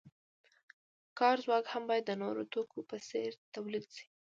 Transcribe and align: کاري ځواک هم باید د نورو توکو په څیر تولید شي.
کاري 1.17 1.41
ځواک 1.45 1.65
هم 1.73 1.83
باید 1.89 2.03
د 2.07 2.11
نورو 2.23 2.41
توکو 2.53 2.79
په 2.89 2.97
څیر 3.07 3.31
تولید 3.55 3.85
شي. 3.95 4.05